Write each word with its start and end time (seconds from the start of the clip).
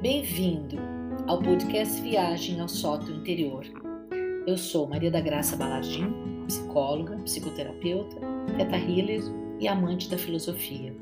Bem-vindo 0.00 0.78
ao 1.26 1.42
podcast 1.42 2.00
Viagem 2.00 2.58
ao 2.58 2.68
Sótão 2.68 3.14
Interior. 3.16 3.66
Eu 4.46 4.56
sou 4.56 4.88
Maria 4.88 5.10
da 5.10 5.20
Graça 5.20 5.56
Balardim, 5.56 6.10
psicóloga, 6.46 7.18
psicoterapeuta, 7.18 8.16
teta 8.56 8.78
healer 8.78 9.20
e 9.58 9.68
amante 9.68 10.08
da 10.08 10.16
filosofia. 10.16 10.96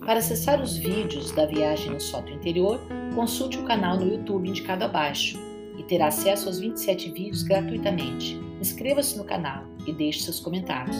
Para 0.00 0.20
acessar 0.20 0.62
os 0.62 0.78
vídeos 0.78 1.30
da 1.32 1.44
Viagem 1.44 1.92
ao 1.92 2.00
Sótão 2.00 2.32
Interior, 2.32 2.80
consulte 3.14 3.58
o 3.58 3.64
canal 3.64 3.98
no 3.98 4.10
YouTube 4.10 4.48
indicado 4.48 4.84
abaixo 4.84 5.38
e 5.78 5.82
terá 5.82 6.06
acesso 6.06 6.48
aos 6.48 6.58
27 6.58 7.10
vídeos 7.10 7.42
gratuitamente. 7.42 8.40
Inscreva-se 8.58 9.18
no 9.18 9.24
canal 9.24 9.64
e 9.86 9.92
deixe 9.92 10.22
seus 10.22 10.40
comentários. 10.40 10.96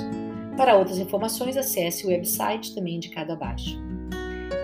Para 0.54 0.76
outras 0.76 0.98
informações, 0.98 1.56
acesse 1.56 2.04
o 2.04 2.10
website 2.10 2.74
também 2.74 2.96
indicado 2.96 3.32
abaixo. 3.32 3.80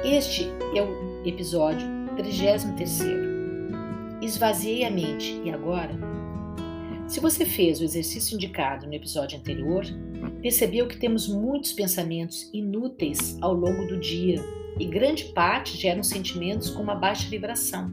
Este 0.05 0.49
é 0.77 0.83
o 0.83 1.27
episódio 1.27 2.02
33. 2.17 3.03
Esvaziei 4.21 4.85
a 4.85 4.91
mente 4.91 5.41
e 5.45 5.51
agora? 5.51 5.93
Se 7.07 7.21
você 7.21 7.45
fez 7.45 7.81
o 7.81 7.85
exercício 7.85 8.35
indicado 8.35 8.87
no 8.87 8.95
episódio 8.95 9.39
anterior, 9.39 9.85
percebeu 10.41 10.87
que 10.87 10.99
temos 10.99 11.27
muitos 11.27 11.73
pensamentos 11.73 12.51
inúteis 12.53 13.37
ao 13.41 13.55
longo 13.55 13.87
do 13.87 13.99
dia 13.99 14.43
e 14.79 14.87
grande 14.87 15.25
parte 15.33 15.77
geram 15.77 16.03
sentimentos 16.03 16.71
com 16.71 16.83
uma 16.83 16.95
baixa 16.95 17.29
vibração, 17.29 17.93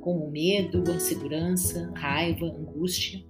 como 0.00 0.30
medo, 0.30 0.82
insegurança, 0.90 1.90
raiva, 1.94 2.46
angústia. 2.46 3.24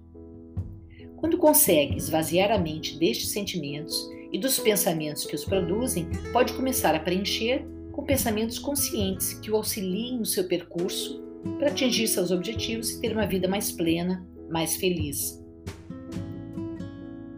Quando 1.17 1.37
consegue 1.37 1.97
esvaziar 1.97 2.51
a 2.51 2.59
mente 2.59 2.97
destes 2.97 3.29
sentimentos 3.29 4.07
e 4.31 4.37
dos 4.37 4.59
pensamentos 4.59 5.25
que 5.25 5.35
os 5.35 5.43
produzem, 5.43 6.07
pode 6.31 6.53
começar 6.53 6.93
a 6.93 6.99
preencher 6.99 7.65
com 7.97 8.03
pensamentos 8.03 8.59
conscientes 8.59 9.33
que 9.33 9.49
o 9.49 9.55
auxiliem 9.55 10.19
no 10.19 10.25
seu 10.25 10.43
percurso 10.43 11.19
para 11.57 11.69
atingir 11.69 12.07
seus 12.07 12.29
objetivos 12.29 12.91
e 12.91 13.01
ter 13.01 13.11
uma 13.11 13.25
vida 13.25 13.47
mais 13.47 13.71
plena, 13.71 14.23
mais 14.51 14.75
feliz. 14.75 15.43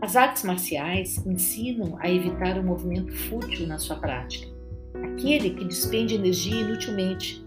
As 0.01 0.17
artes 0.17 0.43
marciais 0.43 1.25
ensinam 1.25 1.97
a 1.97 2.11
evitar 2.11 2.59
o 2.59 2.63
movimento 2.63 3.15
fútil 3.15 3.67
na 3.67 3.79
sua 3.79 3.95
prática, 3.95 4.49
aquele 5.01 5.51
que 5.51 5.63
despende 5.63 6.15
energia 6.15 6.59
inutilmente, 6.59 7.41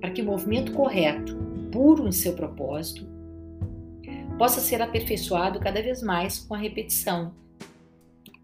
para 0.00 0.12
que 0.12 0.22
o 0.22 0.26
movimento 0.26 0.70
correto, 0.70 1.36
puro 1.72 2.06
em 2.06 2.12
seu 2.12 2.34
propósito, 2.34 3.04
possa 4.38 4.60
ser 4.60 4.80
aperfeiçoado 4.80 5.58
cada 5.58 5.82
vez 5.82 6.00
mais 6.00 6.38
com 6.38 6.54
a 6.54 6.58
repetição, 6.58 7.34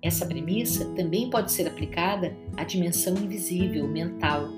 essa 0.01 0.27
premissa 0.27 0.85
também 0.95 1.29
pode 1.29 1.51
ser 1.51 1.67
aplicada 1.67 2.37
à 2.57 2.65
dimensão 2.65 3.15
invisível, 3.15 3.87
mental. 3.89 4.49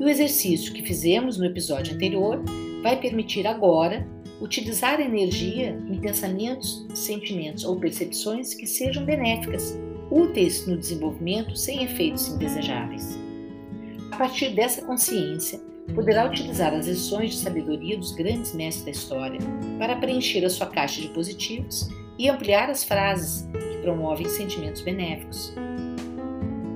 E 0.00 0.04
o 0.04 0.08
exercício 0.08 0.72
que 0.72 0.82
fizemos 0.82 1.38
no 1.38 1.44
episódio 1.44 1.94
anterior 1.94 2.42
vai 2.82 2.98
permitir 2.98 3.46
agora 3.46 4.06
utilizar 4.40 5.00
energia 5.00 5.78
em 5.88 6.00
pensamentos, 6.00 6.86
sentimentos 6.94 7.64
ou 7.64 7.78
percepções 7.78 8.54
que 8.54 8.66
sejam 8.66 9.04
benéficas, 9.04 9.78
úteis 10.10 10.66
no 10.66 10.76
desenvolvimento 10.76 11.56
sem 11.56 11.84
efeitos 11.84 12.28
indesejáveis. 12.28 13.18
A 14.10 14.16
partir 14.16 14.50
dessa 14.50 14.82
consciência, 14.82 15.60
poderá 15.94 16.26
utilizar 16.26 16.72
as 16.72 16.86
lições 16.86 17.30
de 17.30 17.36
sabedoria 17.36 17.96
dos 17.96 18.12
grandes 18.12 18.54
mestres 18.54 18.84
da 18.84 18.90
história 18.90 19.40
para 19.78 19.96
preencher 19.96 20.44
a 20.44 20.50
sua 20.50 20.66
caixa 20.66 21.00
de 21.00 21.08
positivos 21.08 21.88
e 22.18 22.28
ampliar 22.28 22.70
as 22.70 22.84
frases 22.84 23.46
promovem 23.84 24.26
sentimentos 24.26 24.80
benéficos. 24.80 25.54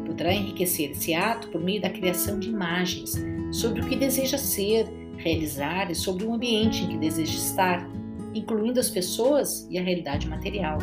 Poderá 0.05 0.33
enriquecer 0.35 0.91
esse 0.91 1.15
ato 1.15 1.49
por 1.49 1.61
meio 1.61 1.81
da 1.81 1.89
criação 1.89 2.39
de 2.39 2.51
imagens 2.51 3.15
sobre 3.51 3.81
o 3.81 3.89
que 3.89 3.97
deseja 3.97 4.37
ser, 4.37 4.87
realizar 5.17 5.91
e 5.91 5.95
sobre 5.95 6.27
o 6.27 6.35
ambiente 6.35 6.85
em 6.85 6.89
que 6.89 6.99
deseja 6.99 7.33
estar, 7.33 7.89
incluindo 8.35 8.79
as 8.79 8.91
pessoas 8.91 9.67
e 9.71 9.79
a 9.79 9.83
realidade 9.83 10.29
material. 10.29 10.79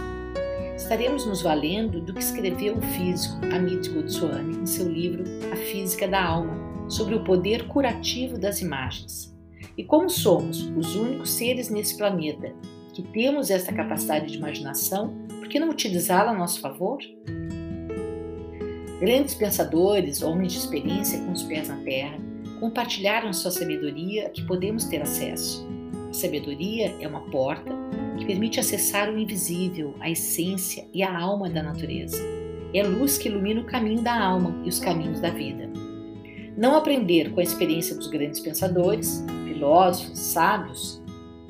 Estaremos 0.76 1.26
nos 1.26 1.42
valendo 1.42 2.02
do 2.02 2.14
que 2.14 2.24
escreveu 2.24 2.76
o 2.76 2.82
físico 2.82 3.36
Amit 3.54 3.88
Goswami 3.90 4.58
em 4.58 4.66
seu 4.66 4.90
livro 4.90 5.24
A 5.54 5.56
Física 5.56 6.08
da 6.08 6.24
Alma, 6.24 6.90
sobre 6.90 7.16
o 7.16 7.24
poder 7.24 7.68
curativo 7.68 8.38
das 8.38 8.62
imagens. 8.62 9.34
E 9.78 9.84
como 9.84 10.10
somos 10.10 10.62
os 10.76 10.96
únicos 10.96 11.32
seres 11.32 11.70
nesse 11.70 11.98
planeta 11.98 12.54
que 12.96 13.04
temos 13.04 13.52
essa 13.52 13.74
capacidade 13.74 14.28
de 14.28 14.38
imaginação, 14.38 15.14
por 15.28 15.50
que 15.50 15.60
não 15.60 15.70
utilizá-la 15.70 16.32
a 16.32 16.34
nosso 16.34 16.62
favor? 16.62 16.98
Grandes 19.02 19.36
pensadores, 19.36 20.24
homens 20.24 20.54
de 20.54 20.60
experiência 20.60 21.20
com 21.20 21.34
os 21.34 21.44
pés 21.44 21.68
na 21.68 21.76
terra, 21.84 22.18
compartilharam 22.62 23.34
sua 23.34 23.52
sabedoria 23.52 24.30
que 24.30 24.42
podemos 24.44 24.86
ter 24.86 25.02
acesso. 25.02 25.68
A 26.10 26.14
sabedoria 26.14 26.96
é 27.02 27.06
uma 27.06 27.20
porta 27.30 27.70
que 28.18 28.26
permite 28.26 28.62
acessar 28.62 29.10
o 29.10 29.20
invisível, 29.20 29.94
a 30.00 30.10
essência 30.10 30.88
e 30.94 31.04
a 31.04 31.20
alma 31.20 31.50
da 31.50 31.62
natureza. 31.62 32.24
É 32.74 32.82
luz 32.82 33.18
que 33.18 33.28
ilumina 33.28 33.60
o 33.60 33.66
caminho 33.66 34.02
da 34.02 34.18
alma 34.18 34.56
e 34.64 34.70
os 34.70 34.80
caminhos 34.80 35.20
da 35.20 35.32
vida. 35.32 35.70
Não 36.56 36.78
aprender 36.78 37.34
com 37.34 37.42
a 37.42 37.44
experiência 37.44 37.94
dos 37.94 38.08
grandes 38.08 38.40
pensadores, 38.40 39.26
filósofos, 39.46 40.18
sábios, 40.18 41.04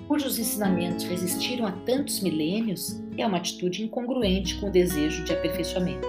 cujos 0.08 0.40
ensinamentos 0.40 1.06
resistiram 1.06 1.66
a 1.66 1.72
tantos 1.72 2.22
milênios, 2.22 3.02
é 3.18 3.26
uma 3.26 3.38
atitude 3.38 3.84
incongruente 3.84 4.56
com 4.56 4.68
o 4.68 4.72
desejo 4.72 5.24
de 5.24 5.34
aperfeiçoamento. 5.34 6.08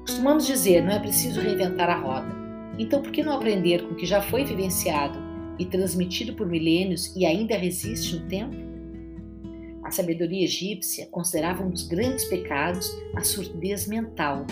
Costumamos 0.00 0.46
dizer, 0.46 0.82
não 0.82 0.92
é 0.92 0.98
preciso 0.98 1.40
reinventar 1.40 1.88
a 1.88 1.98
roda. 1.98 2.40
Então, 2.78 3.02
por 3.02 3.12
que 3.12 3.22
não 3.22 3.34
aprender 3.34 3.82
com 3.82 3.92
o 3.92 3.96
que 3.96 4.06
já 4.06 4.22
foi 4.22 4.44
vivenciado 4.44 5.18
e 5.58 5.66
transmitido 5.66 6.34
por 6.34 6.46
milênios 6.46 7.14
e 7.14 7.26
ainda 7.26 7.56
resiste 7.56 8.16
no 8.16 8.26
tempo? 8.26 8.56
A 9.84 9.90
sabedoria 9.90 10.44
egípcia 10.44 11.06
considerava 11.06 11.62
um 11.62 11.70
dos 11.70 11.86
grandes 11.86 12.24
pecados 12.26 12.90
a 13.14 13.24
surdez 13.24 13.86
mental, 13.86 14.46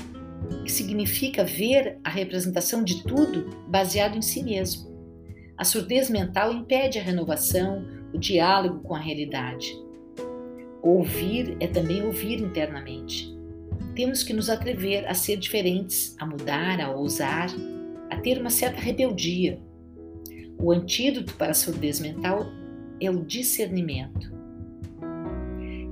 que 0.65 0.71
significa 0.71 1.45
ver 1.45 1.99
a 2.03 2.11
representação 2.11 2.83
de 2.83 3.03
tudo 3.03 3.57
baseado 3.69 4.17
em 4.17 4.23
si 4.23 4.43
mesmo. 4.43 4.89
A 5.57 5.65
surdez 5.65 6.09
mental 6.09 6.53
impede 6.53 6.99
a 6.99 7.03
renovação, 7.03 7.85
o 8.13 8.19
diálogo 8.19 8.81
com 8.81 8.95
a 8.95 8.99
realidade. 8.99 9.77
Ouvir 10.83 11.57
é 11.61 11.67
também 11.67 12.05
ouvir 12.05 12.41
internamente. 12.41 13.37
Temos 13.95 14.23
que 14.23 14.33
nos 14.33 14.49
atrever 14.49 15.07
a 15.09 15.15
ser 15.15 15.37
diferentes, 15.37 16.17
a 16.19 16.27
mudar, 16.27 16.81
a 16.81 16.91
ousar, 16.91 17.49
a 18.11 18.17
ter 18.17 18.41
uma 18.41 18.51
certa 18.51 18.81
rebeldia. 18.81 19.61
O 20.61 20.73
antídoto 20.73 21.35
para 21.35 21.51
a 21.51 21.55
surdez 21.55 22.01
mental 22.01 22.47
é 23.01 23.11
o 23.11 23.25
discernimento. 23.25 24.33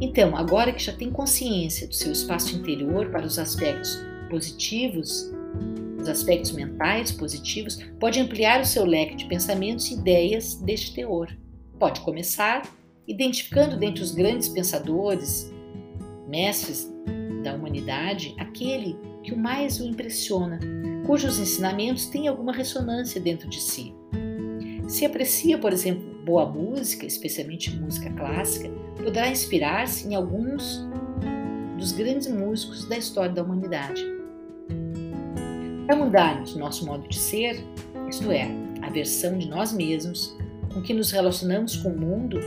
Então, 0.01 0.37
agora 0.37 0.73
que 0.73 0.83
já 0.83 0.93
tem 0.93 1.11
consciência 1.11 1.87
do 1.87 1.95
seu 1.95 2.13
espaço 2.13 2.55
interior 2.55 3.11
para 3.11 3.27
os 3.27 3.39
aspectos 3.39 3.99
positivos, 4.29 5.33
os 6.01 6.09
aspectos 6.09 6.53
mentais 6.53 7.11
positivos, 7.11 7.79
pode 7.99 8.21
ampliar 8.21 8.61
o 8.61 8.65
seu 8.65 8.85
leque 8.85 9.17
de 9.17 9.27
pensamentos 9.27 9.91
e 9.91 9.95
ideias 9.95 10.55
deste 10.57 10.95
teor. 10.95 11.29
Pode 11.79 12.01
começar 12.01 12.63
identificando 13.07 13.77
dentre 13.77 14.03
os 14.03 14.13
grandes 14.13 14.49
pensadores, 14.49 15.53
mestres 16.27 16.91
da 17.43 17.55
humanidade, 17.55 18.35
aquele 18.39 18.97
que 19.23 19.33
o 19.33 19.39
mais 19.39 19.81
o 19.81 19.85
impressiona, 19.85 20.59
cujos 21.07 21.39
ensinamentos 21.39 22.07
têm 22.07 22.29
alguma 22.29 22.53
ressonância 22.53 23.21
dentro 23.21 23.49
de 23.49 23.61
si. 23.61 23.95
Se 24.89 25.05
aprecia, 25.05 25.59
por 25.59 25.73
exemplo, 25.73 26.17
boa 26.25 26.47
música, 26.47 27.07
especialmente 27.07 27.77
música 27.77 28.11
clássica, 28.13 28.69
poderá 28.97 29.29
inspirar-se 29.29 30.09
em 30.09 30.15
alguns 30.15 30.85
dos 31.77 31.93
grandes 31.93 32.29
músicos 32.29 32.89
da 32.89 32.97
história 32.97 33.33
da 33.33 33.43
humanidade. 33.43 34.05
Para 35.87 35.97
mudarmos 35.97 36.57
nosso 36.57 36.85
modo 36.87 37.07
de 37.09 37.17
ser, 37.17 37.65
isto 38.09 38.31
é, 38.33 38.49
a 38.83 38.91
versão 38.91 39.39
de 39.39 39.49
nós 39.49 39.73
mesmos, 39.73 40.36
com 40.77 40.83
que 40.83 40.93
nos 40.93 41.11
relacionamos 41.11 41.75
com 41.77 41.89
o 41.89 41.99
mundo 41.99 42.39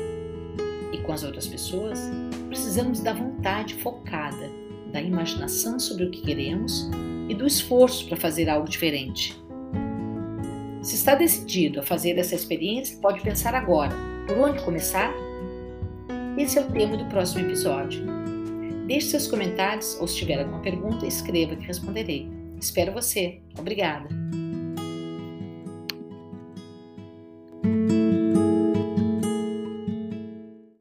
e 0.94 1.00
com 1.00 1.12
as 1.12 1.24
outras 1.24 1.48
pessoas, 1.48 2.00
precisamos 2.48 3.00
da 3.00 3.12
vontade 3.12 3.74
focada, 3.74 4.52
da 4.92 5.02
imaginação 5.02 5.80
sobre 5.80 6.06
o 6.06 6.12
que 6.12 6.22
queremos 6.22 6.88
e 7.28 7.34
do 7.34 7.48
esforço 7.48 8.08
para 8.08 8.18
fazer 8.18 8.48
algo 8.48 8.70
diferente. 8.70 9.36
Se 10.84 10.94
está 10.94 11.16
decidido 11.16 11.80
a 11.80 11.84
fazer 11.84 12.20
essa 12.20 12.36
experiência, 12.36 13.00
pode 13.02 13.20
pensar 13.22 13.56
agora: 13.56 13.96
por 14.28 14.38
onde 14.38 14.64
começar? 14.64 15.12
Esse 16.38 16.60
é 16.60 16.62
o 16.62 16.72
tema 16.72 16.98
do 16.98 17.06
próximo 17.06 17.48
episódio. 17.48 18.06
Deixe 18.86 19.08
seus 19.08 19.28
comentários 19.28 19.98
ou 20.00 20.08
se 20.08 20.18
tiver 20.18 20.40
alguma 20.40 20.62
pergunta, 20.62 21.06
escreva 21.08 21.56
que 21.56 21.66
responderei. 21.66 22.30
Espero 22.60 22.94
você. 22.94 23.40
Obrigada! 23.58 24.49